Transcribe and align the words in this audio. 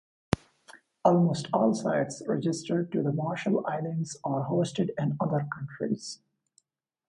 Almost 1.05 1.49
all 1.53 1.75
sites 1.75 2.23
registered 2.27 2.91
to 2.91 3.03
the 3.03 3.13
Marshall 3.13 3.63
Islands 3.67 4.17
are 4.23 4.49
hosted 4.49 4.89
in 4.97 5.15
other 5.21 5.47
countries. 5.53 6.21